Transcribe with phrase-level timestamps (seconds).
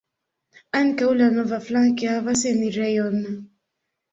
[0.79, 3.25] Ankaŭ la navo flanke havas enirejon.